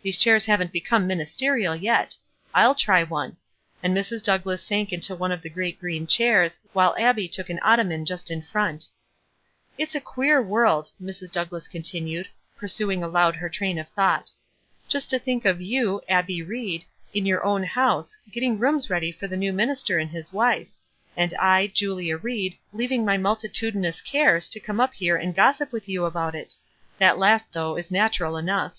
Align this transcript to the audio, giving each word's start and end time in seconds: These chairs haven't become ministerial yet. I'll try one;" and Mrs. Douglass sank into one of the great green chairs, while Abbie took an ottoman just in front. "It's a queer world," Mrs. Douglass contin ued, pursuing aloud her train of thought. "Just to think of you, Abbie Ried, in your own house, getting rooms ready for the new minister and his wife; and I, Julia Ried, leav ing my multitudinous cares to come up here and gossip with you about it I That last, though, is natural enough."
These 0.00 0.16
chairs 0.16 0.44
haven't 0.46 0.70
become 0.70 1.08
ministerial 1.08 1.74
yet. 1.74 2.14
I'll 2.54 2.76
try 2.76 3.02
one;" 3.02 3.36
and 3.82 3.96
Mrs. 3.96 4.22
Douglass 4.22 4.62
sank 4.62 4.92
into 4.92 5.16
one 5.16 5.32
of 5.32 5.42
the 5.42 5.50
great 5.50 5.80
green 5.80 6.06
chairs, 6.06 6.60
while 6.72 6.94
Abbie 6.96 7.26
took 7.26 7.50
an 7.50 7.58
ottoman 7.64 8.04
just 8.06 8.30
in 8.30 8.42
front. 8.42 8.86
"It's 9.76 9.96
a 9.96 10.00
queer 10.00 10.40
world," 10.40 10.92
Mrs. 11.02 11.32
Douglass 11.32 11.66
contin 11.66 12.06
ued, 12.06 12.28
pursuing 12.56 13.02
aloud 13.02 13.34
her 13.34 13.48
train 13.48 13.76
of 13.76 13.88
thought. 13.88 14.30
"Just 14.86 15.10
to 15.10 15.18
think 15.18 15.44
of 15.44 15.60
you, 15.60 16.00
Abbie 16.08 16.44
Ried, 16.44 16.84
in 17.12 17.26
your 17.26 17.44
own 17.44 17.64
house, 17.64 18.16
getting 18.30 18.60
rooms 18.60 18.88
ready 18.88 19.10
for 19.10 19.26
the 19.26 19.36
new 19.36 19.52
minister 19.52 19.98
and 19.98 20.10
his 20.10 20.32
wife; 20.32 20.68
and 21.16 21.34
I, 21.40 21.66
Julia 21.66 22.18
Ried, 22.18 22.56
leav 22.72 22.92
ing 22.92 23.04
my 23.04 23.16
multitudinous 23.18 24.00
cares 24.00 24.48
to 24.50 24.60
come 24.60 24.78
up 24.78 24.94
here 24.94 25.16
and 25.16 25.34
gossip 25.34 25.72
with 25.72 25.88
you 25.88 26.04
about 26.04 26.36
it 26.36 26.54
I 26.54 26.98
That 27.00 27.18
last, 27.18 27.52
though, 27.52 27.76
is 27.76 27.90
natural 27.90 28.36
enough." 28.36 28.78